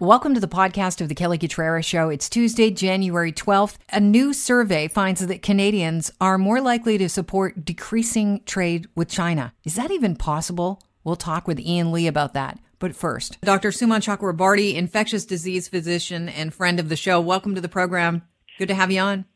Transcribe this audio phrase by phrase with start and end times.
[0.00, 2.08] Welcome to the podcast of the Kelly Cutrara Show.
[2.08, 3.76] It's Tuesday, January 12th.
[3.92, 9.54] A new survey finds that Canadians are more likely to support decreasing trade with China.
[9.62, 10.82] Is that even possible?
[11.04, 12.58] We'll talk with Ian Lee about that.
[12.80, 13.70] But first, Dr.
[13.70, 17.20] Suman Chakrabarti, infectious disease physician and friend of the show.
[17.20, 18.22] Welcome to the program.
[18.58, 19.26] Good to have you on.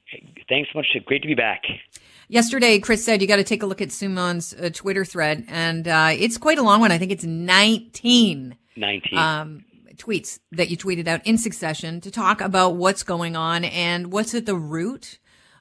[0.49, 0.87] Thanks so much.
[1.05, 1.63] Great to be back.
[2.27, 5.87] Yesterday, Chris said you got to take a look at Suman's uh, Twitter thread, and
[5.87, 6.91] uh, it's quite a long one.
[6.91, 8.57] I think it's 19.
[8.77, 9.19] 19.
[9.19, 9.65] Um,
[9.99, 14.35] tweets that you tweeted out in succession to talk about what's going on and what's
[14.35, 15.19] at the root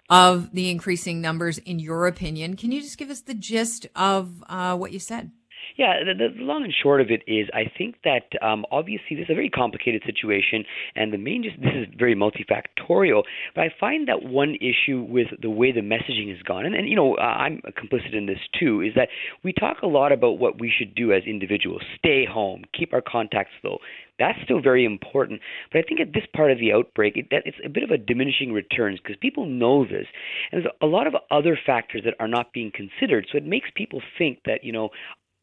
[0.10, 2.56] of the increasing numbers, in your opinion.
[2.56, 5.32] Can you just give us the gist of uh, what you said?
[5.78, 9.26] Yeah, the, the, long and short of it is, I think that um, obviously this
[9.26, 10.64] is a very complicated situation,
[10.96, 13.24] and the main just this is very multifactorial.
[13.54, 16.90] But I find that one issue with the way the messaging has gone, and, and
[16.90, 19.10] you know uh, I'm complicit in this too, is that
[19.44, 23.02] we talk a lot about what we should do as individuals: stay home, keep our
[23.02, 23.78] contacts low.
[24.20, 27.44] That's still very important, but I think at this part of the outbreak, it, that
[27.46, 30.08] it's a bit of a diminishing returns because people know this,
[30.52, 33.28] and there's a lot of other factors that are not being considered.
[33.32, 34.90] So it makes people think that you know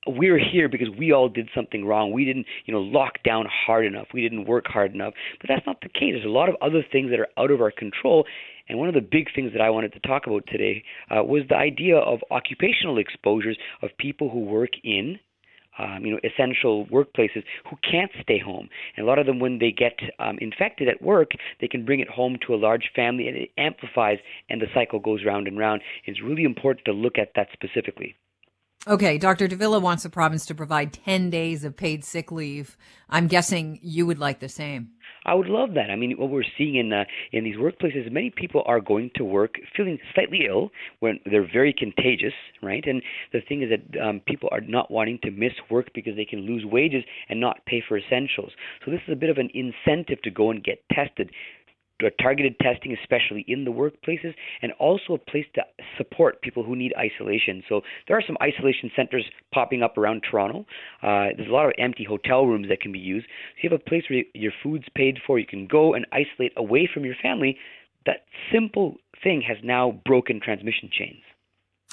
[0.06, 2.12] we're here because we all did something wrong.
[2.12, 4.08] We didn't, you know, lock down hard enough.
[4.12, 5.14] We didn't work hard enough.
[5.41, 6.12] But that's not the case.
[6.12, 8.27] There's a lot of other things that are out of our control.
[8.69, 11.42] And one of the big things that I wanted to talk about today uh, was
[11.48, 15.19] the idea of occupational exposures of people who work in
[15.78, 18.69] um, you know, essential workplaces who can't stay home.
[18.97, 22.00] And a lot of them, when they get um, infected at work, they can bring
[22.00, 25.58] it home to a large family, and it amplifies, and the cycle goes round and
[25.58, 25.83] round.
[26.05, 28.16] It's really important to look at that specifically.
[28.86, 29.48] Okay, Dr.
[29.48, 32.77] de Villa wants the province to provide 10 days of paid sick leave.
[33.09, 34.91] I'm guessing you would like the same.
[35.25, 35.91] I would love that.
[35.91, 39.25] I mean, what we're seeing in uh, in these workplaces, many people are going to
[39.25, 42.84] work feeling slightly ill when they're very contagious, right?
[42.86, 46.25] And the thing is that um, people are not wanting to miss work because they
[46.25, 48.53] can lose wages and not pay for essentials.
[48.84, 51.31] So this is a bit of an incentive to go and get tested
[52.20, 55.62] targeted testing, especially in the workplaces, and also a place to
[55.97, 57.62] support people who need isolation.
[57.69, 60.66] So there are some isolation centers popping up around Toronto.
[61.03, 63.27] Uh, there's a lot of empty hotel rooms that can be used.
[63.27, 65.38] So you have a place where your food's paid for.
[65.38, 67.56] You can go and isolate away from your family.
[68.06, 71.22] That simple thing has now broken transmission chains.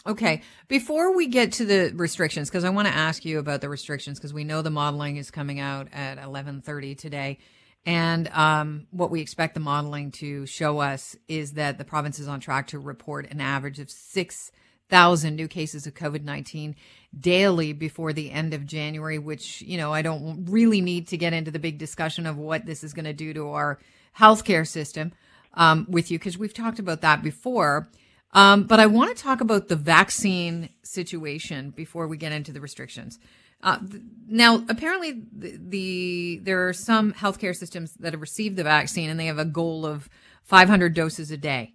[0.06, 0.42] Okay.
[0.68, 4.18] Before we get to the restrictions, because I want to ask you about the restrictions,
[4.18, 7.38] because we know the modeling is coming out at 11:30 today.
[7.86, 12.28] And um, what we expect the modeling to show us is that the province is
[12.28, 16.76] on track to report an average of 6,000 new cases of COVID 19
[17.20, 21.34] daily before the end of January, which, you know, I don't really need to get
[21.34, 23.80] into the big discussion of what this is going to do to our
[24.18, 25.12] healthcare system
[25.56, 27.90] um, with you, because we've talked about that before.
[28.34, 32.62] Um, but I want to talk about the vaccine situation before we get into the
[32.62, 33.20] restrictions.
[33.64, 33.80] Uh,
[34.28, 39.20] now, apparently, the, the, there are some healthcare systems that have received the vaccine and
[39.20, 40.10] they have a goal of
[40.44, 41.74] 500 doses a day.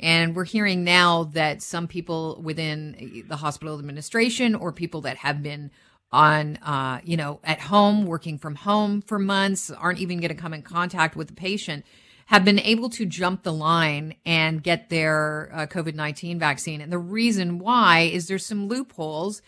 [0.00, 5.42] And we're hearing now that some people within the hospital administration or people that have
[5.42, 5.70] been
[6.10, 10.34] on, uh, you know, at home, working from home for months, aren't even going to
[10.34, 11.84] come in contact with the patient,
[12.26, 16.80] have been able to jump the line and get their uh, COVID 19 vaccine.
[16.80, 19.42] And the reason why is there's some loopholes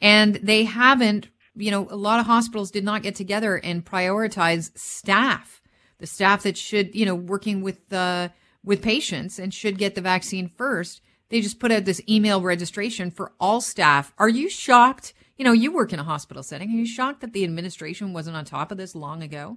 [0.00, 4.76] and they haven't, you know, a lot of hospitals did not get together and prioritize
[4.78, 5.62] staff,
[5.98, 8.28] the staff that should, you know, working with, uh,
[8.64, 11.00] with patients and should get the vaccine first.
[11.28, 14.12] They just put out this email registration for all staff.
[14.18, 15.14] Are you shocked?
[15.36, 16.68] You know, you work in a hospital setting.
[16.68, 19.56] Are you shocked that the administration wasn't on top of this long ago?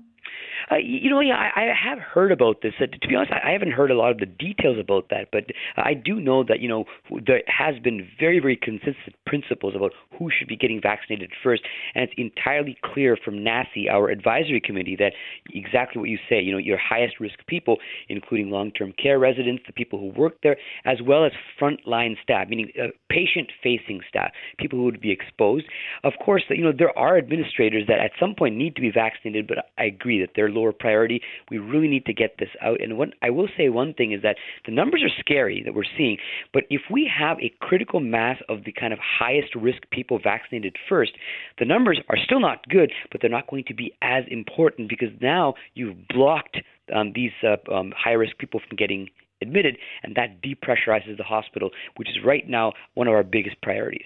[0.71, 2.73] Uh, you know, yeah, I, I have heard about this.
[2.79, 5.29] Uh, to be honest, I, I haven't heard a lot of the details about that,
[5.31, 5.45] but
[5.77, 6.85] I do know that you know
[7.25, 11.63] there has been very, very consistent principles about who should be getting vaccinated first,
[11.95, 15.13] and it's entirely clear from NACI, our advisory committee, that
[15.53, 16.41] exactly what you say.
[16.41, 17.77] You know, your highest risk people,
[18.09, 22.71] including long-term care residents, the people who work there, as well as frontline staff, meaning
[22.81, 25.65] uh, patient-facing staff, people who would be exposed.
[26.03, 29.47] Of course, you know there are administrators that at some point need to be vaccinated,
[29.47, 31.21] but I agree that they're lower priority.
[31.49, 32.81] We really need to get this out.
[32.81, 35.83] And what I will say one thing is that the numbers are scary that we're
[35.97, 36.17] seeing,
[36.53, 40.75] but if we have a critical mass of the kind of highest risk people vaccinated
[40.87, 41.11] first,
[41.59, 45.09] the numbers are still not good, but they're not going to be as important because
[45.21, 46.57] now you've blocked
[46.93, 49.09] um, these uh, um, high risk people from getting
[49.41, 54.05] admitted, and that depressurizes the hospital, which is right now one of our biggest priorities.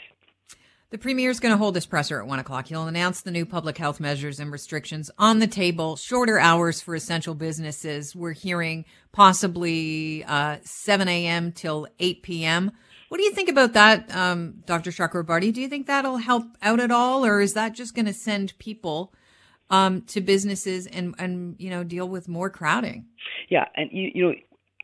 [0.89, 2.68] The premier is going to hold his presser at one o'clock.
[2.68, 6.95] He'll announce the new public health measures and restrictions on the table, shorter hours for
[6.95, 8.16] essential businesses.
[8.16, 11.51] We're hearing possibly uh, 7 a.m.
[11.51, 12.72] till 8 p.m.
[13.10, 14.92] What do you think about that, um, Dr.
[14.92, 15.51] Chakrabarti?
[15.51, 18.57] Do you think that'll help out at all, or is that just going to send
[18.57, 19.13] people
[19.69, 23.06] um, to businesses and and you know deal with more crowding.
[23.50, 24.36] Yeah, and you, you know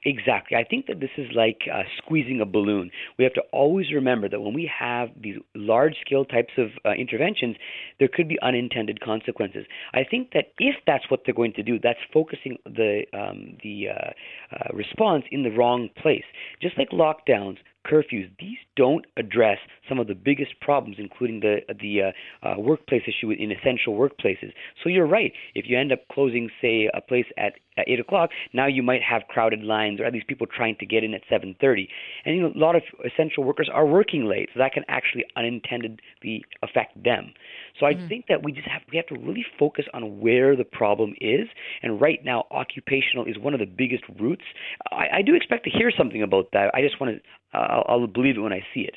[0.06, 0.58] Exactly.
[0.58, 2.92] I think that this is like uh, squeezing a balloon.
[3.18, 6.92] We have to always remember that when we have these large scale types of uh,
[6.92, 7.56] interventions,
[8.00, 9.66] there could be unintended consequences.
[9.94, 13.88] I think that if that's what they're going to do, that's focusing the um, the
[13.90, 14.12] uh,
[14.56, 16.26] uh response in the wrong place.
[16.62, 19.58] Just like lockdowns, curfews, these don't address
[19.88, 22.14] some of the biggest problems, including the the
[22.44, 24.52] uh, uh, workplace issue in essential workplaces.
[24.84, 25.32] So you're right.
[25.56, 29.02] If you end up closing, say, a place at, at eight o'clock, now you might
[29.04, 31.90] have crowded lines, or at least people trying to get in at seven thirty.
[32.26, 35.26] And you know, a lot of essential workers are working late, so that can actually
[35.36, 37.34] unintendedly affect them.
[37.80, 38.08] So I mm-hmm.
[38.08, 41.48] think that we just have we have to really focus on where the problem is.
[41.82, 44.44] And right now, occupational is one of the biggest roots.
[44.92, 46.72] I, I do expect to hear something about that.
[46.74, 47.22] I just want to
[47.54, 48.96] I'll, I'll believe it when I see it.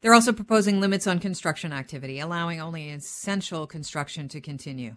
[0.00, 4.96] They're also proposing limits on construction activity, allowing only essential construction to continue.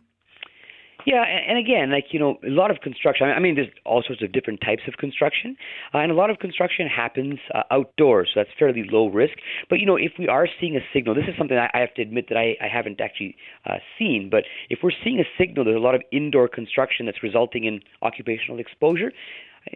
[1.06, 3.28] Yeah, and again, like you know, a lot of construction.
[3.28, 5.56] I mean, there's all sorts of different types of construction,
[5.94, 9.34] uh, and a lot of construction happens uh, outdoors, so that's fairly low risk.
[9.70, 11.94] But you know, if we are seeing a signal, this is something I, I have
[11.96, 14.28] to admit that I, I haven't actually uh, seen.
[14.30, 17.80] But if we're seeing a signal, there's a lot of indoor construction that's resulting in
[18.02, 19.14] occupational exposure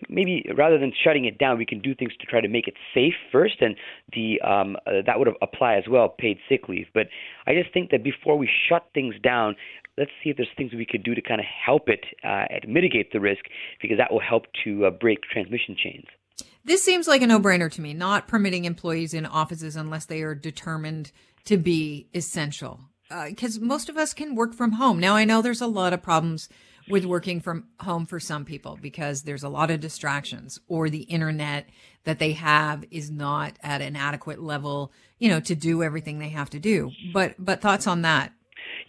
[0.09, 2.75] maybe rather than shutting it down, we can do things to try to make it
[2.93, 3.75] safe first, and
[4.13, 6.87] the um, uh, that would apply as well, paid sick leave.
[6.93, 7.07] But
[7.47, 9.55] I just think that before we shut things down,
[9.97, 12.67] let's see if there's things we could do to kind of help it uh, and
[12.67, 13.45] mitigate the risk,
[13.81, 16.05] because that will help to uh, break transmission chains.
[16.65, 17.93] This seems like a no-brainer to me.
[17.93, 21.11] Not permitting employees in offices unless they are determined
[21.45, 22.79] to be essential,
[23.27, 24.99] because uh, most of us can work from home.
[24.99, 26.49] Now I know there's a lot of problems
[26.89, 31.03] with working from home for some people because there's a lot of distractions or the
[31.03, 31.67] internet
[32.03, 36.29] that they have is not at an adequate level, you know, to do everything they
[36.29, 36.91] have to do.
[37.13, 38.33] But but thoughts on that?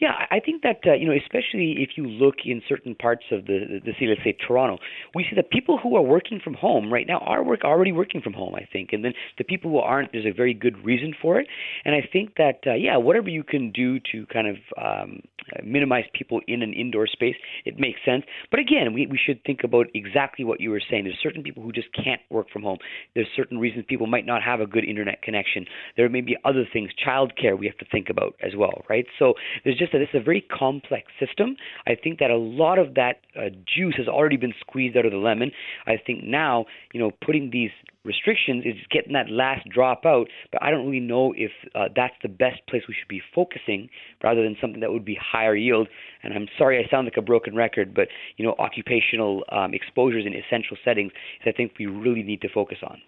[0.00, 3.46] Yeah, I think that uh, you know, especially if you look in certain parts of
[3.46, 4.78] the the city, let's say Toronto,
[5.14, 8.20] we see that people who are working from home right now are work already working
[8.20, 8.54] from home.
[8.54, 11.46] I think, and then the people who aren't, there's a very good reason for it.
[11.84, 15.20] And I think that uh, yeah, whatever you can do to kind of um,
[15.62, 18.24] minimize people in an indoor space, it makes sense.
[18.50, 21.04] But again, we we should think about exactly what you were saying.
[21.04, 22.78] There's certain people who just can't work from home.
[23.14, 25.66] There's certain reasons people might not have a good internet connection.
[25.96, 29.06] There may be other things, childcare, we have to think about as well, right?
[29.18, 31.56] So there's just that it's a very complex system.
[31.86, 35.12] I think that a lot of that uh, juice has already been squeezed out of
[35.12, 35.50] the lemon.
[35.86, 37.70] I think now, you know, putting these
[38.04, 42.14] restrictions is getting that last drop out, but I don't really know if uh, that's
[42.22, 43.88] the best place we should be focusing
[44.22, 45.88] rather than something that would be higher yield.
[46.22, 50.26] And I'm sorry I sound like a broken record, but you know, occupational um, exposures
[50.26, 53.00] in essential settings is I think we really need to focus on.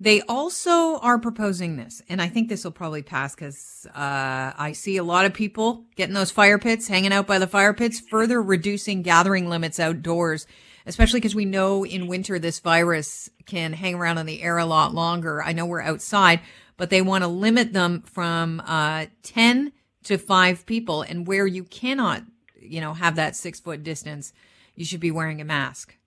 [0.00, 4.72] They also are proposing this, and I think this will probably pass because uh, I
[4.72, 7.98] see a lot of people getting those fire pits, hanging out by the fire pits,
[7.98, 10.46] further reducing gathering limits outdoors,
[10.86, 14.64] especially because we know in winter this virus can hang around in the air a
[14.64, 15.42] lot longer.
[15.42, 16.42] I know we're outside,
[16.76, 19.72] but they want to limit them from uh, 10
[20.04, 22.22] to 5 people, and where you cannot,
[22.60, 24.32] you know, have that six foot distance,
[24.76, 25.97] you should be wearing a mask.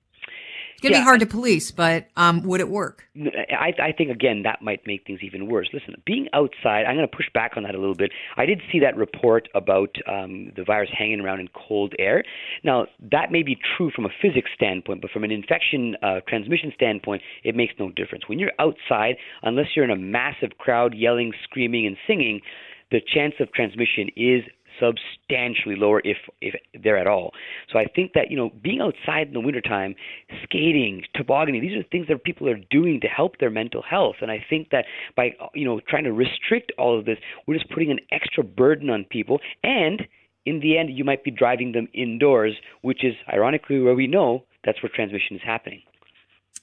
[0.81, 3.07] It's going to yeah, be hard to police, but um, would it work?
[3.15, 5.69] I, I think, again, that might make things even worse.
[5.73, 8.11] Listen, being outside, I'm going to push back on that a little bit.
[8.35, 12.23] I did see that report about um, the virus hanging around in cold air.
[12.63, 16.71] Now, that may be true from a physics standpoint, but from an infection uh, transmission
[16.73, 18.27] standpoint, it makes no difference.
[18.27, 22.41] When you're outside, unless you're in a massive crowd yelling, screaming, and singing,
[22.89, 24.43] the chance of transmission is
[24.81, 27.31] substantially lower if if there at all.
[27.71, 29.95] So I think that you know being outside in the wintertime,
[30.43, 34.15] skating, tobogganing, these are things that people are doing to help their mental health.
[34.21, 34.85] And I think that
[35.15, 38.89] by you know trying to restrict all of this, we're just putting an extra burden
[38.89, 40.07] on people and
[40.45, 44.43] in the end, you might be driving them indoors, which is ironically where we know
[44.65, 45.81] that's where transmission is happening.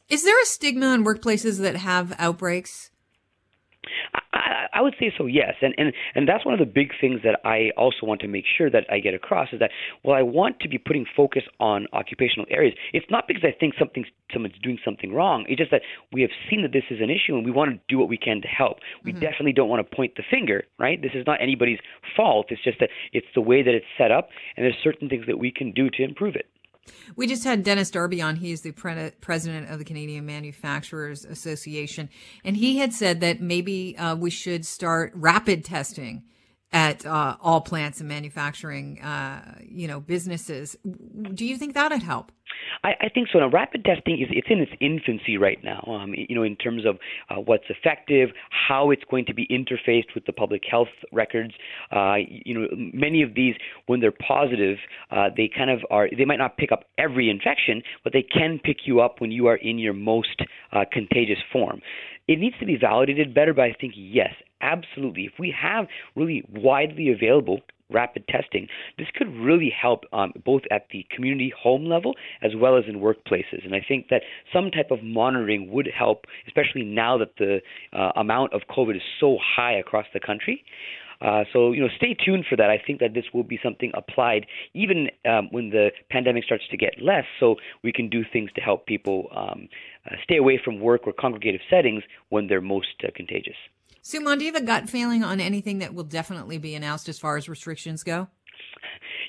[0.09, 2.91] Is there a stigma in workplaces that have outbreaks?
[4.39, 7.21] I, I would say so, yes, and and and that's one of the big things
[7.25, 9.71] that I also want to make sure that I get across is that
[10.05, 12.75] well, I want to be putting focus on occupational areas.
[12.93, 15.45] It's not because I think something someone's doing something wrong.
[15.49, 17.81] It's just that we have seen that this is an issue and we want to
[17.89, 18.79] do what we can to help.
[19.05, 19.21] We mm-hmm.
[19.21, 21.01] definitely don't want to point the finger, right?
[21.01, 21.79] This is not anybody's
[22.17, 22.47] fault.
[22.51, 25.39] It's just that it's the way that it's set up, and there's certain things that
[25.39, 26.47] we can do to improve it.
[27.17, 28.37] We just had Dennis Darby on.
[28.37, 32.09] He's the pre- president of the Canadian Manufacturers Association,
[32.45, 36.23] and he had said that maybe uh, we should start rapid testing
[36.73, 40.77] at uh, all plants and manufacturing, uh, you know, businesses.
[41.35, 42.33] Do you think that'd help?
[42.83, 43.39] I, I think so.
[43.39, 45.83] Now, rapid testing is it's in its infancy right now.
[45.87, 46.99] Um, you know, in terms of
[47.31, 51.55] uh, what's effective, how it's going to be interfaced with the public health records.
[51.91, 53.55] Uh, you know, many of these,
[53.87, 54.79] when they're positive,
[55.11, 56.09] uh, they kind of are.
[56.17, 59.47] They might not pick up every infection, but they can pick you up when you
[59.47, 61.81] are in your most uh, contagious form.
[62.29, 65.25] It needs to be validated better, but I think yes, absolutely.
[65.25, 68.69] If we have really widely available rapid testing,
[68.99, 73.01] this could really help um, both at the community home level as well as in
[73.01, 73.65] workplaces.
[73.65, 77.61] And I think that some type of monitoring would help, especially now that the
[77.93, 80.63] uh, amount of COVID is so high across the country.
[81.21, 82.71] Uh, so you know, stay tuned for that.
[82.71, 86.77] I think that this will be something applied even um, when the pandemic starts to
[86.77, 89.69] get less, so we can do things to help people um,
[90.07, 93.57] uh, stay away from work or congregative settings when they're most uh, contagious.
[94.03, 97.19] Suman, do you have a gut feeling on anything that will definitely be announced as
[97.19, 98.29] far as restrictions go?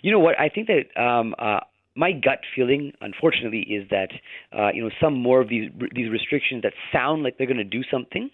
[0.01, 0.39] You know what?
[0.39, 1.61] I think that um, uh,
[1.95, 4.09] my gut feeling, unfortunately, is that
[4.57, 7.63] uh, you know some more of these these restrictions that sound like they're going to
[7.63, 8.29] do something.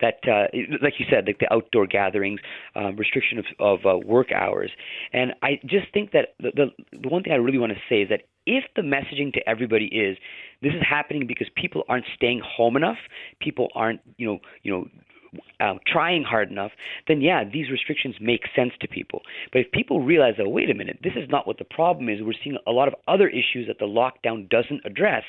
[0.00, 0.46] That, uh,
[0.80, 2.40] like you said, like the outdoor gatherings,
[2.76, 4.70] um, restriction of, of uh, work hours,
[5.12, 8.02] and I just think that the, the the one thing I really want to say
[8.02, 10.16] is that if the messaging to everybody is
[10.62, 12.96] this is happening because people aren't staying home enough,
[13.40, 14.86] people aren't you know you know
[15.60, 16.72] um, trying hard enough,
[17.06, 19.22] then yeah, these restrictions make sense to people.
[19.52, 22.20] But if people realize that, wait a minute, this is not what the problem is,
[22.22, 25.24] we're seeing a lot of other issues that the lockdown doesn't address,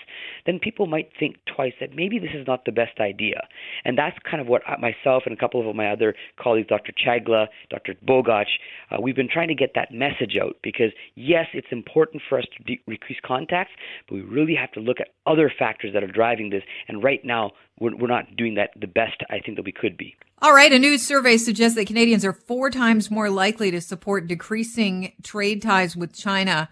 [0.46, 3.42] then people might think twice that maybe this is not the best idea.
[3.86, 6.94] And that's kind of what I, myself and a couple of my other colleagues, Dr.
[6.94, 7.96] Chagla, Dr.
[8.08, 8.46] Bogoch,
[8.92, 12.46] uh, we've been trying to get that message out because yes, it's important for us
[12.58, 13.74] to de- decrease contacts,
[14.08, 16.64] but we really have to look at other factors that are driving this.
[16.88, 19.98] And right now, we're, we're not doing that the best I think that we could
[19.98, 20.16] be.
[20.42, 20.72] All right.
[20.72, 25.62] A new survey suggests that Canadians are four times more likely to support decreasing trade
[25.62, 26.70] ties with China.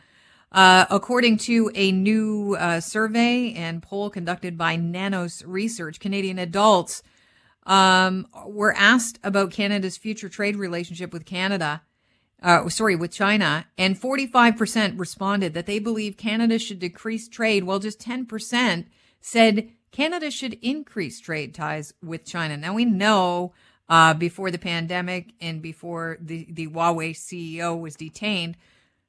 [0.51, 7.03] Uh, according to a new uh, survey and poll conducted by Nanos Research, Canadian adults
[7.65, 11.81] um, were asked about Canada's future trade relationship with Canada.
[12.41, 17.79] Uh, sorry, with China, and 45% responded that they believe Canada should decrease trade, while
[17.79, 18.85] just 10%
[19.19, 22.57] said Canada should increase trade ties with China.
[22.57, 23.53] Now we know
[23.89, 28.57] uh, before the pandemic and before the, the Huawei CEO was detained,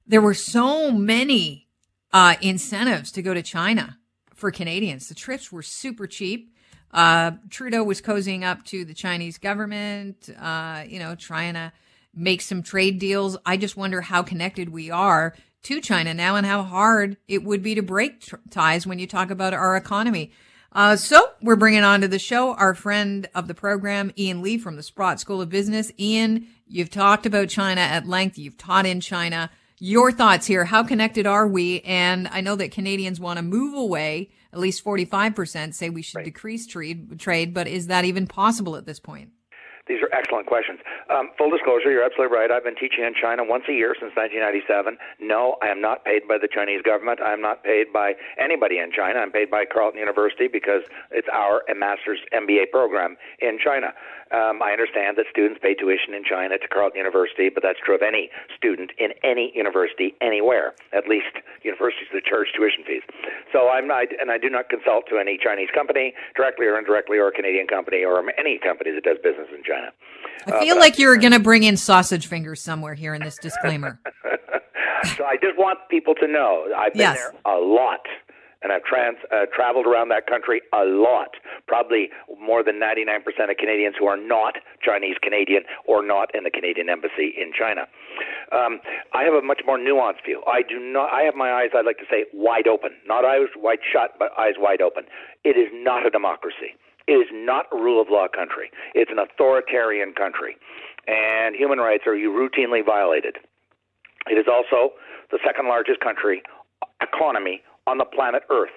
[0.06, 1.66] there were so many
[2.12, 3.98] uh, incentives to go to China
[4.34, 5.08] for Canadians.
[5.08, 6.54] The trips were super cheap.
[6.92, 11.72] Uh, Trudeau was cozying up to the Chinese government, uh, you know, trying to
[12.14, 13.36] make some trade deals.
[13.44, 17.62] I just wonder how connected we are to China now and how hard it would
[17.62, 20.32] be to break tr- ties when you talk about our economy.
[20.72, 24.58] Uh, so we're bringing on to the show our friend of the program, Ian Lee
[24.58, 25.90] from the Sprott School of Business.
[25.98, 28.38] Ian, you've talked about China at length.
[28.38, 29.50] You've taught in China.
[29.78, 30.64] Your thoughts here.
[30.66, 31.80] How connected are we?
[31.80, 34.30] And I know that Canadians want to move away.
[34.52, 36.24] At least 45% say we should right.
[36.24, 39.30] decrease trade, trade, but is that even possible at this point?
[39.88, 40.78] These are excellent questions.
[41.08, 42.50] Um, full disclosure, you're absolutely right.
[42.50, 45.00] I've been teaching in China once a year since 1997.
[45.18, 47.20] No, I am not paid by the Chinese government.
[47.20, 49.20] I am not paid by anybody in China.
[49.20, 53.96] I'm paid by Carleton University because it's our master's MBA program in China.
[54.30, 57.94] Um, I understand that students pay tuition in China to Carleton University, but that's true
[57.94, 60.74] of any student in any university anywhere.
[60.92, 61.32] At least
[61.64, 63.02] universities that charge tuition fees.
[63.52, 67.16] So I'm not, and I do not consult to any Chinese company, directly or indirectly,
[67.16, 69.77] or a Canadian company, or any company that does business in China.
[70.46, 73.38] I feel uh, like you're going to bring in sausage fingers somewhere here in this
[73.42, 74.00] disclaimer.
[75.16, 77.16] so I just want people to know I've been yes.
[77.16, 78.00] there a lot
[78.62, 81.36] and I've trans, uh, traveled around that country a lot.
[81.66, 86.50] Probably more than 99% of Canadians who are not Chinese Canadian or not in the
[86.50, 87.82] Canadian embassy in China.
[88.50, 88.80] Um,
[89.14, 90.42] I have a much more nuanced view.
[90.46, 91.12] I do not.
[91.12, 91.70] I have my eyes.
[91.76, 95.04] I'd like to say wide open, not eyes wide shut, but eyes wide open.
[95.44, 96.74] It is not a democracy.
[97.08, 98.70] It is not a rule of law country.
[98.94, 100.56] It's an authoritarian country,
[101.06, 103.38] and human rights are routinely violated.
[104.30, 104.92] It is also
[105.32, 106.42] the second largest country
[107.00, 108.76] economy on the planet Earth.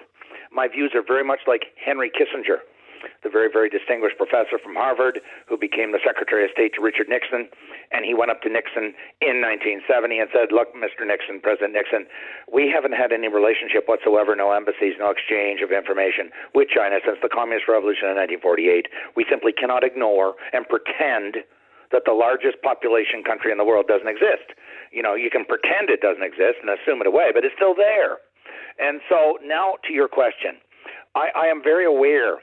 [0.50, 2.64] My views are very much like Henry Kissinger,
[3.22, 7.08] the very, very distinguished professor from Harvard who became the Secretary of State to Richard
[7.08, 7.48] Nixon.
[7.90, 11.06] And he went up to Nixon in 1970 and said, Look, Mr.
[11.06, 12.06] Nixon, President Nixon,
[12.50, 17.18] we haven't had any relationship whatsoever, no embassies, no exchange of information with China since
[17.22, 18.88] the Communist Revolution in 1948.
[19.16, 21.44] We simply cannot ignore and pretend
[21.92, 24.56] that the largest population country in the world doesn't exist.
[24.90, 27.76] You know, you can pretend it doesn't exist and assume it away, but it's still
[27.76, 28.16] there.
[28.80, 30.56] And so now to your question.
[31.14, 32.40] I, I am very aware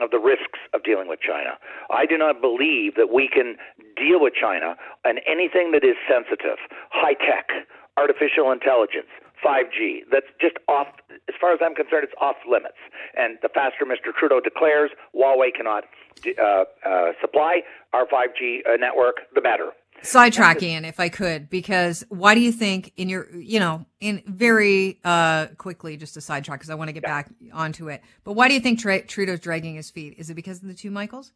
[0.00, 1.58] of the risks of dealing with China.
[1.90, 3.56] I do not believe that we can
[3.96, 6.58] deal with China on anything that is sensitive,
[6.90, 7.50] high tech,
[7.96, 9.10] artificial intelligence,
[9.44, 10.86] 5G, that's just off
[11.28, 12.78] as far as I'm concerned, it's off limits.
[13.16, 14.14] And the faster Mr.
[14.14, 15.84] Trudeau declares Huawei cannot
[16.38, 19.70] uh, uh, supply our 5G uh, network, the better.
[20.02, 24.22] Sidetrack, Ian, if I could, because why do you think in your, you know, in
[24.26, 27.22] very uh, quickly, just a sidetrack, because I want to get yeah.
[27.22, 28.02] back onto it.
[28.24, 30.14] But why do you think Trudeau's dragging his feet?
[30.18, 31.32] Is it because of the two Michaels?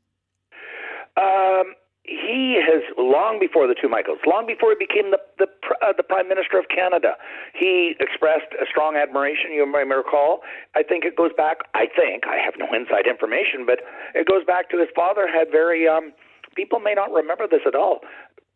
[1.16, 5.46] Um, he has long before the two Michaels, long before he became the the,
[5.82, 7.14] uh, the Prime Minister of Canada,
[7.54, 9.52] he expressed a strong admiration.
[9.52, 10.40] You may recall.
[10.74, 11.58] I think it goes back.
[11.74, 13.80] I think I have no inside information, but
[14.14, 15.88] it goes back to his father had very.
[15.88, 16.12] Um,
[16.54, 18.00] people may not remember this at all.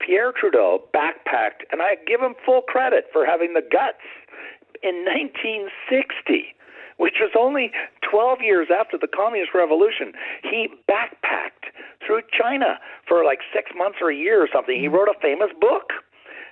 [0.00, 4.04] Pierre Trudeau backpacked, and I give him full credit for having the guts
[4.82, 6.54] in 1960
[7.00, 7.72] which was only
[8.04, 10.12] 12 years after the Communist Revolution.
[10.42, 11.72] He backpacked
[12.06, 12.78] through China
[13.08, 14.78] for like six months or a year or something.
[14.78, 15.96] He wrote a famous book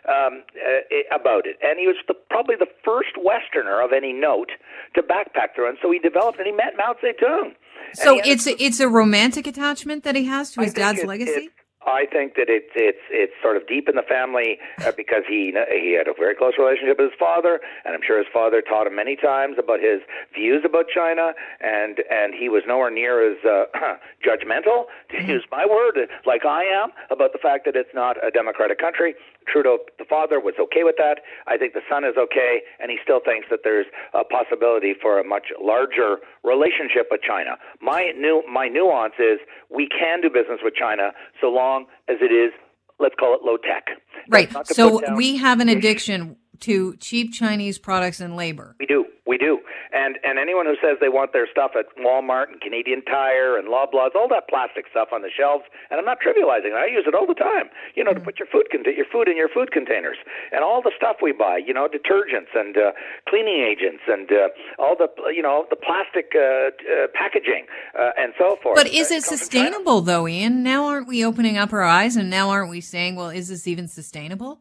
[0.09, 4.49] um, uh, about it, and he was the, probably the first Westerner of any note
[4.95, 5.69] to backpack through.
[5.69, 7.53] And so he developed, and he met Mao Zedong.
[7.93, 11.51] So it's a, it's a romantic attachment that he has to his dad's it, legacy.
[11.87, 15.55] I think that it's it's it's sort of deep in the family uh, because he
[15.71, 18.87] he had a very close relationship with his father, and I'm sure his father taught
[18.87, 20.03] him many times about his
[20.35, 23.71] views about China, and and he was nowhere near as uh,
[24.27, 25.31] judgmental, to mm-hmm.
[25.31, 29.15] use my word, like I am about the fact that it's not a democratic country.
[29.51, 31.21] Trudeau, the father, was okay with that.
[31.47, 35.19] I think the son is okay, and he still thinks that there's a possibility for
[35.19, 37.57] a much larger relationship with China.
[37.81, 39.39] My new my nuance is
[39.71, 42.53] we can do business with China so long as it is,
[43.01, 43.87] let's call it low tech.
[44.29, 44.51] Right.
[44.67, 48.77] So we have an addiction to cheap Chinese products and labor.
[48.79, 49.05] We do.
[49.27, 49.61] We do.
[49.93, 53.69] And and anyone who says they want their stuff at Walmart and Canadian Tire and
[53.69, 56.81] Loblaws, all that plastic stuff on the shelves, and I'm not trivializing it.
[56.81, 57.69] I use it all the time.
[57.95, 58.21] You know, mm-hmm.
[58.21, 60.17] to put your food con- your food in your food containers,
[60.51, 61.61] and all the stuff we buy.
[61.61, 62.93] You know, detergents and uh,
[63.29, 64.49] cleaning agents and uh,
[64.79, 67.67] all the you know the plastic uh, uh, packaging
[67.99, 68.77] uh, and so forth.
[68.77, 70.63] But is it sustainable though, Ian?
[70.63, 73.67] Now aren't we opening up our eyes, and now aren't we saying, well, is this
[73.67, 74.61] even sustainable?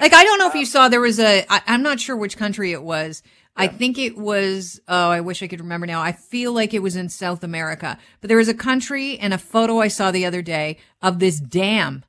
[0.00, 2.16] Like I don't know if you um, saw there was a I, I'm not sure
[2.16, 3.22] which country it was
[3.58, 6.00] I think it was, oh, I wish I could remember now.
[6.00, 9.38] I feel like it was in South America, but there was a country and a
[9.38, 12.04] photo I saw the other day of this dam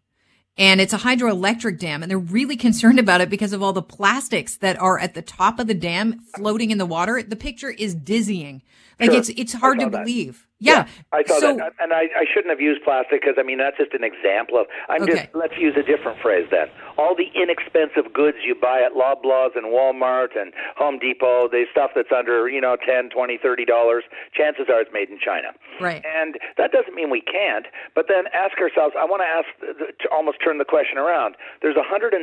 [0.60, 3.82] and it's a hydroelectric dam and they're really concerned about it because of all the
[3.82, 7.24] plastics that are at the top of the dam floating in the water.
[7.24, 8.62] The picture is dizzying.
[9.00, 9.20] Like sure.
[9.20, 10.46] it's, it's hard to believe.
[10.60, 10.84] Yeah.
[10.84, 10.88] yeah.
[11.14, 13.78] I saw so, that, and I, I shouldn't have used plastic because I mean that's
[13.78, 14.68] just an example of.
[14.90, 15.24] I'm okay.
[15.24, 16.68] just let's use a different phrase then.
[16.98, 21.92] All the inexpensive goods you buy at Loblaws and Walmart and Home Depot, the stuff
[21.96, 24.04] that's under you know ten, twenty, thirty dollars,
[24.36, 25.56] chances are it's made in China.
[25.80, 26.04] Right.
[26.04, 27.72] And that doesn't mean we can't.
[27.96, 29.00] But then ask ourselves.
[29.00, 29.48] I want to ask
[29.80, 31.40] to almost turn the question around.
[31.64, 32.20] There's 195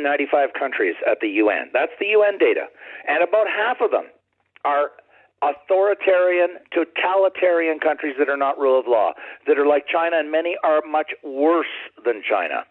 [0.53, 1.73] countries at the UN.
[1.73, 2.69] That's the UN data,
[3.09, 4.12] and about half of them
[4.67, 4.93] are
[5.42, 9.12] authoritarian, totalitarian countries that are not rule of law,
[9.46, 12.64] that are like China, and many are much worse than China.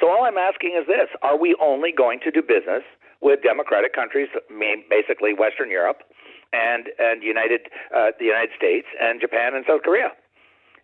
[0.00, 2.82] So all I'm asking is this are we only going to do business
[3.20, 4.28] with democratic countries,
[4.88, 6.02] basically Western Europe?
[6.52, 10.10] And and United uh, the United States and Japan and South Korea.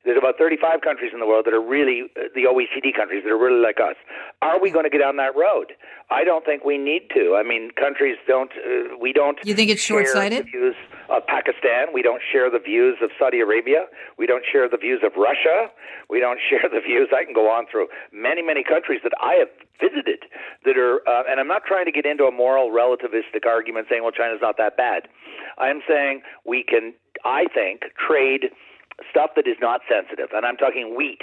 [0.07, 3.31] There's about 35 countries in the world that are really uh, the OECD countries that
[3.31, 3.97] are really like us.
[4.40, 5.75] Are we going to get down that road?
[6.11, 7.35] I don't think we need to.
[7.35, 8.53] I mean, countries don't.
[8.55, 9.37] Uh, we don't.
[9.42, 10.47] You think it's short-sighted?
[10.47, 10.77] Views
[11.11, 11.90] of Pakistan.
[11.92, 13.90] We don't share the views of Saudi Arabia.
[14.16, 15.75] We don't share the views of Russia.
[16.09, 17.09] We don't share the views.
[17.11, 19.51] I can go on through many, many countries that I have
[19.83, 20.23] visited
[20.64, 21.03] that are.
[21.03, 24.38] Uh, and I'm not trying to get into a moral relativistic argument saying, well, China's
[24.40, 25.11] not that bad.
[25.59, 26.95] I'm saying we can.
[27.25, 28.55] I think trade
[29.11, 31.20] stuff that is not sensitive, and I'm talking wheat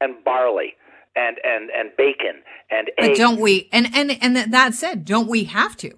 [0.00, 0.74] and barley
[1.16, 3.18] and and and bacon and but eggs.
[3.18, 3.68] don't we?
[3.72, 5.92] And and and that said, don't we have to?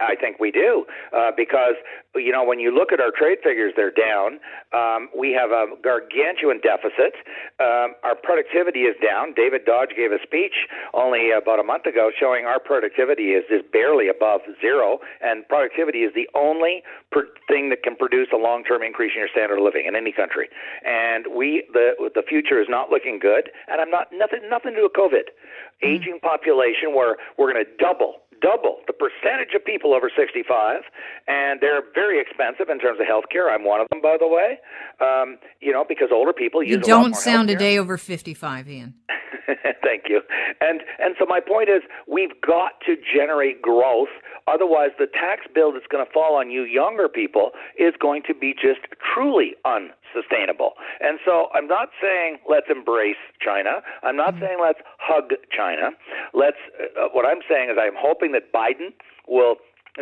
[0.00, 1.74] I think we do uh, because
[2.14, 4.40] you know when you look at our trade figures, they're down.
[4.72, 7.14] Um, we have a gargantuan deficit.
[7.60, 9.34] Um, our productivity is down.
[9.34, 13.62] David Dodge gave a speech only about a month ago showing our productivity is is
[13.72, 16.82] barely above zero, and productivity is the only
[17.12, 20.12] per- thing that can produce a long-term increase in your standard of living in any
[20.12, 20.48] country.
[20.84, 23.50] And we the the future is not looking good.
[23.68, 25.28] And I'm not nothing nothing to do with COVID.
[25.30, 25.86] Mm-hmm.
[25.86, 30.82] Aging population where we're going to double double the percentage of people over 65,
[31.28, 33.50] and they're very expensive in terms of health care.
[33.50, 34.58] I'm one of them, by the way.
[35.00, 36.70] Um, you know, because older people use.
[36.70, 37.56] You don't sound healthcare.
[37.56, 38.94] a day over 55, Ian.
[39.82, 40.22] Thank you.
[40.60, 44.12] And and so my point is, we've got to generate growth.
[44.46, 48.34] Otherwise, the tax bill that's going to fall on you younger people is going to
[48.34, 50.74] be just truly unsustainable.
[51.00, 53.82] And so I'm not saying let's embrace China.
[54.02, 54.44] I'm not mm-hmm.
[54.44, 55.90] saying let's hug China.
[56.34, 56.58] Let's.
[56.78, 58.92] Uh, what I'm saying is I'm hoping that Biden
[59.28, 59.56] will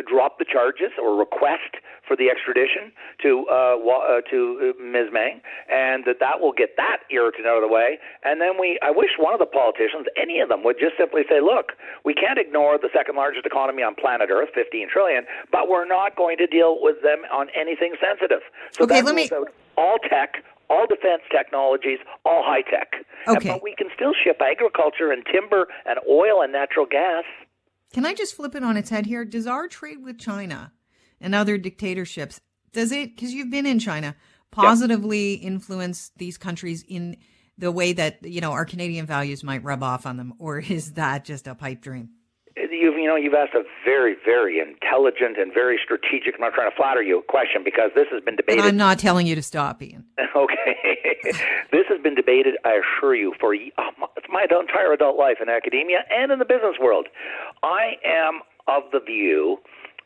[0.07, 1.78] drop the charges or request
[2.09, 2.89] for the extradition
[3.21, 5.13] to uh, uh, to uh, Ms.
[5.13, 8.01] Meng, and that that will get that irritant out of the way.
[8.25, 11.21] And then we, I wish one of the politicians, any of them, would just simply
[11.29, 15.69] say, "Look, we can't ignore the second largest economy on planet Earth, 15 trillion, but
[15.69, 18.41] we're not going to deal with them on anything sensitive."
[18.73, 19.29] So okay, let me.
[19.77, 23.05] All tech, all defense technologies, all high tech.
[23.29, 23.47] Okay.
[23.47, 27.23] But we can still ship agriculture and timber and oil and natural gas.
[27.93, 29.23] Can I just flip it on its head here?
[29.23, 30.73] Does our trade with China
[31.21, 34.15] and other dictatorships, does it, because you've been in China,
[34.51, 35.43] positively yep.
[35.43, 37.17] influence these countries in
[37.57, 40.33] the way that, you know, our Canadian values might rub off on them?
[40.39, 42.09] Or is that just a pipe dream?
[42.55, 46.35] You've, you know, you've asked a very, very intelligent and very strategic.
[46.35, 47.23] I'm not trying to flatter you.
[47.27, 48.63] Question because this has been debated.
[48.63, 50.05] I'm not telling you to stop, Ian.
[50.35, 50.75] okay,
[51.71, 52.55] this has been debated.
[52.65, 53.81] I assure you for uh,
[54.29, 57.07] my entire adult life in academia and in the business world.
[57.63, 59.57] I am of the view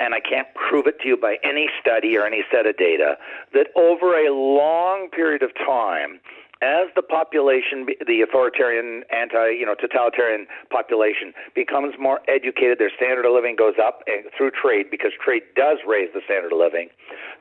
[0.04, 3.18] and I can't prove it to you by any study or any set of data,
[3.54, 6.20] that over a long period of time,
[6.64, 13.28] as the population, the authoritarian, anti, you know, totalitarian population becomes more educated, their standard
[13.28, 16.88] of living goes up through trade because trade does raise the standard of living.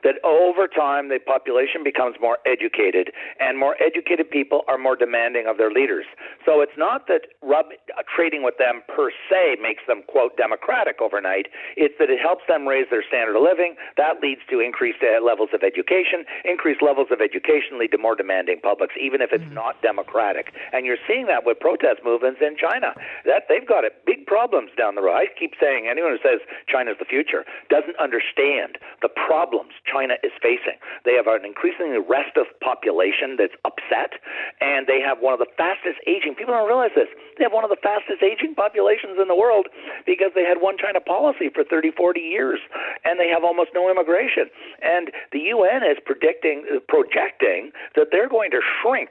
[0.03, 5.47] That over time the population becomes more educated, and more educated people are more demanding
[5.47, 6.05] of their leaders.
[6.45, 7.71] So it's not that rub,
[8.11, 11.47] trading with them per se makes them quote democratic overnight.
[11.77, 13.75] It's that it helps them raise their standard of living.
[13.95, 16.25] That leads to increased uh, levels of education.
[16.43, 18.95] Increased levels of education lead to more demanding publics.
[18.99, 19.61] Even even if it's mm-hmm.
[19.61, 20.49] not democratic.
[20.73, 22.97] And you're seeing that with protest movements in China.
[23.29, 25.13] That they've got it, big problems down the road.
[25.13, 30.33] I keep saying anyone who says China's the future doesn't understand the problems China is
[30.41, 30.81] facing.
[31.05, 34.17] They have an increasingly restive population that's upset,
[34.65, 36.33] and they have one of the fastest aging.
[36.33, 37.11] People don't realize this.
[37.37, 39.67] They have one of the fastest aging populations in the world
[40.05, 42.59] because they had one China policy for 30, 40 years,
[43.05, 44.49] and they have almost no immigration.
[44.81, 49.09] And the UN is predicting, projecting that they're going to shrink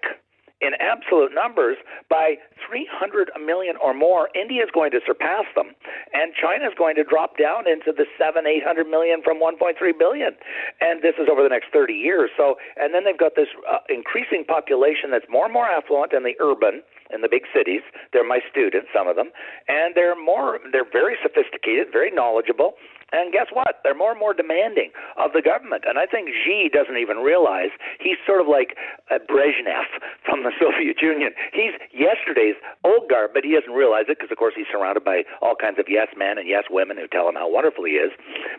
[0.62, 1.76] in absolute numbers
[2.08, 2.38] by
[2.70, 4.30] 300 million or more.
[4.38, 5.74] India is going to surpass them,
[6.14, 10.38] and China is going to drop down into the seven, 800 million from 1.3 billion.
[10.80, 12.30] And this is over the next 30 years.
[12.38, 16.22] So, and then they've got this uh, increasing population that's more and more affluent in
[16.22, 17.82] the urban in the big cities.
[18.12, 19.30] They're my students, some of them,
[19.68, 22.74] and they're more they're very sophisticated, very knowledgeable,
[23.12, 23.84] and guess what?
[23.84, 25.84] They're more and more demanding of the government.
[25.86, 27.68] And I think Xi doesn't even realize
[28.00, 28.74] he's sort of like
[29.28, 29.84] Brezhnev
[30.24, 31.32] from the Soviet Union.
[31.52, 35.28] He's yesterday's old guard, but he doesn't realize it because, of course, he's surrounded by
[35.42, 38.10] all kinds of yes men and yes women who tell him how wonderful he is.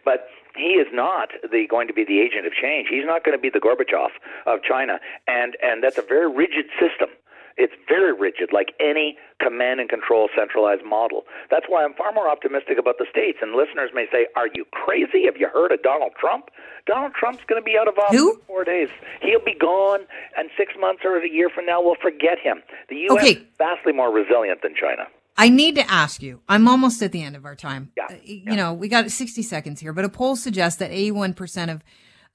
[0.05, 2.87] But he is not the going to be the agent of change.
[2.89, 4.13] He's not going to be the Gorbachev
[4.45, 7.09] of China, and and that's a very rigid system.
[7.57, 11.23] It's very rigid, like any command and control centralized model.
[11.51, 13.39] That's why I'm far more optimistic about the states.
[13.41, 15.25] And listeners may say, "Are you crazy?
[15.25, 16.49] Have you heard of Donald Trump?
[16.85, 18.33] Donald Trump's going to be out of office Who?
[18.33, 18.89] in four days.
[19.21, 20.01] He'll be gone,
[20.37, 23.23] and six months or a year from now, we'll forget him." The U.S.
[23.23, 23.31] Okay.
[23.39, 25.07] is vastly more resilient than China.
[25.35, 26.41] I need to ask you.
[26.47, 27.91] I'm almost at the end of our time.
[27.97, 28.55] Yeah, uh, you yeah.
[28.55, 31.83] know, we got 60 seconds here, but a poll suggests that 81% of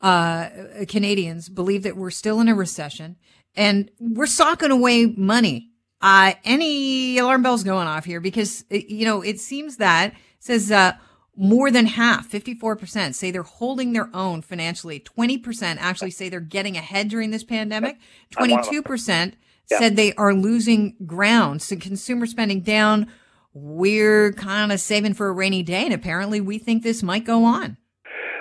[0.00, 0.48] uh,
[0.88, 3.16] Canadians believe that we're still in a recession
[3.58, 5.70] and we're socking away money.
[6.00, 10.92] Uh, any alarm bells going off here because, you know, it seems that says, uh,
[11.36, 15.00] more than half, 54% say they're holding their own financially.
[15.00, 17.96] 20% actually say they're getting ahead during this pandemic.
[18.32, 19.34] 22%
[19.66, 21.62] said they are losing ground.
[21.62, 23.10] So consumer spending down.
[23.54, 25.84] We're kind of saving for a rainy day.
[25.84, 27.76] And apparently we think this might go on.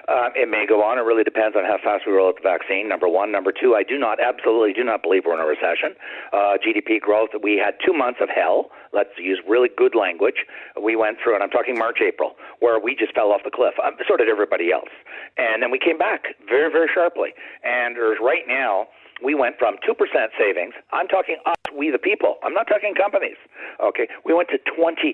[0.07, 0.97] Um, it may go on.
[0.97, 2.87] It really depends on how fast we roll out the vaccine.
[2.87, 3.31] Number one.
[3.31, 5.99] Number two, I do not, absolutely do not believe we're in a recession.
[6.31, 8.71] Uh, GDP growth, we had two months of hell.
[8.93, 10.47] Let's use really good language.
[10.79, 13.75] We went through, and I'm talking March, April, where we just fell off the cliff.
[13.83, 14.91] Um, so did everybody else.
[15.37, 17.35] And then we came back very, very sharply.
[17.63, 18.87] And right now,
[19.23, 19.91] we went from 2%
[20.37, 20.73] savings.
[20.93, 22.37] I'm talking us, we the people.
[22.43, 23.37] I'm not talking companies.
[23.83, 24.07] Okay.
[24.23, 25.13] We went to 27%.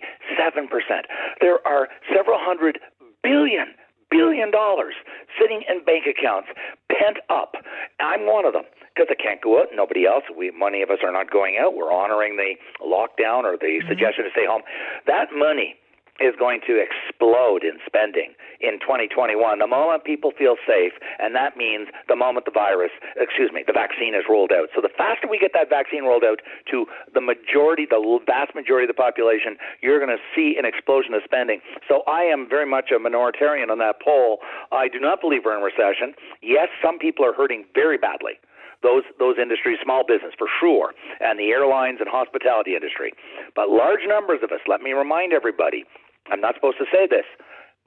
[1.42, 2.80] There are several hundred
[3.24, 3.74] billion
[4.14, 4.94] billion dollars
[5.42, 6.50] sitting in bank accounts,
[6.88, 7.58] pent up.
[8.00, 9.74] I'm one of them because I can't go out.
[9.74, 10.24] Nobody else.
[10.30, 11.74] We, many of us are not going out.
[11.74, 12.54] We're honoring the
[12.86, 13.90] lockdown or the mm-hmm.
[13.90, 14.62] suggestion to stay home.
[15.08, 15.76] That money
[16.22, 21.58] is going to explode in spending in 2021 the moment people feel safe and that
[21.58, 24.70] means the moment the virus excuse me the vaccine is rolled out.
[24.76, 28.86] So the faster we get that vaccine rolled out to the majority the vast majority
[28.86, 31.62] of the population you're going to see an explosion of spending.
[31.90, 34.40] So i am very much a minoritarian on that poll.
[34.72, 36.14] I do not believe we're in recession.
[36.42, 38.38] Yes some people are hurting very badly.
[38.84, 43.14] Those those industries, small business for sure, and the airlines and hospitality industry.
[43.56, 45.86] But large numbers of us, let me remind everybody,
[46.32, 47.26] I'm not supposed to say this,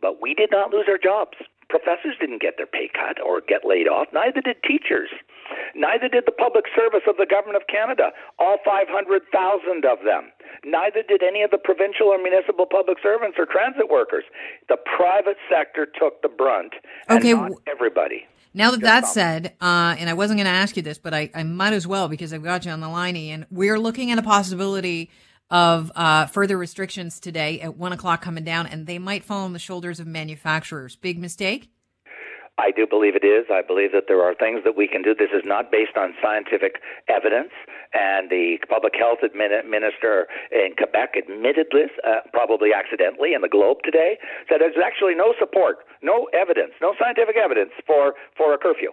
[0.00, 1.38] but we did not lose our jobs.
[1.68, 4.06] Professors didn't get their pay cut or get laid off.
[4.12, 5.10] Neither did teachers.
[5.74, 10.30] Neither did the public service of the government of Canada, all 500,000 of them.
[10.64, 14.24] Neither did any of the provincial or municipal public servants or transit workers.
[14.68, 16.74] The private sector took the brunt,
[17.08, 17.34] and okay.
[17.66, 18.26] everybody.
[18.54, 21.30] Now that that's said, uh, and I wasn't going to ask you this, but I,
[21.34, 24.18] I might as well because I've got you on the line, and we're looking at
[24.18, 25.10] a possibility
[25.50, 29.52] of uh, further restrictions today at one o'clock coming down, and they might fall on
[29.52, 30.96] the shoulders of manufacturers.
[30.96, 31.70] Big mistake?
[32.58, 33.44] I do believe it is.
[33.52, 35.14] I believe that there are things that we can do.
[35.14, 37.52] This is not based on scientific evidence.
[37.92, 43.84] And the public health minister in Quebec admitted this, uh, probably accidentally, in the Globe
[43.84, 44.16] today,
[44.48, 48.90] said there's actually no support, no evidence, no scientific evidence for, for a curfew.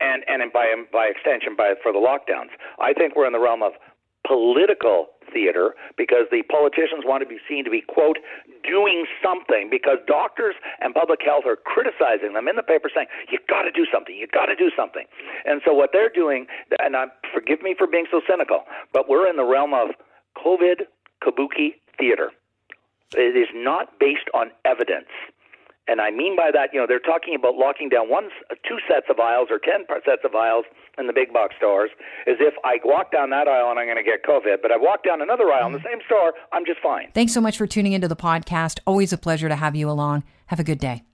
[0.00, 2.52] And, and by, by extension, by, for the lockdowns.
[2.78, 3.72] I think we're in the realm of
[4.28, 8.18] political theater because the politicians want to be seen to be, quote,
[8.64, 13.46] doing something because doctors and public health are criticizing them in the paper saying, you've
[13.48, 15.04] got to do something, you've got to do something.
[15.44, 16.46] And so what they're doing,
[16.78, 19.90] and I, forgive me for being so cynical, but we're in the realm of
[20.36, 20.86] COVID
[21.22, 22.30] kabuki theater.
[23.16, 25.08] It is not based on evidence.
[25.88, 28.28] And I mean by that, you know, they're talking about locking down one,
[28.68, 30.64] two sets of aisles or ten sets of aisles
[30.98, 31.90] in the big box stores,
[32.26, 34.76] as if I walk down that aisle and I'm going to get COVID, but I
[34.76, 37.10] walk down another aisle in the same store, I'm just fine.
[37.14, 38.80] Thanks so much for tuning into the podcast.
[38.86, 40.24] Always a pleasure to have you along.
[40.46, 41.07] Have a good day.